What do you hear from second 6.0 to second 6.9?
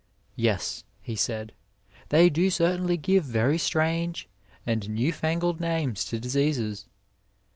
to diseases.